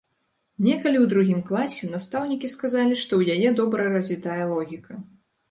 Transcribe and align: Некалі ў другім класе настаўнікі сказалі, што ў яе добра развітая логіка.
Некалі 0.67 0.97
ў 1.03 1.09
другім 1.11 1.41
класе 1.49 1.89
настаўнікі 1.91 2.51
сказалі, 2.55 2.99
што 3.03 3.11
ў 3.21 3.37
яе 3.37 3.53
добра 3.61 3.87
развітая 3.99 4.43
логіка. 4.55 5.01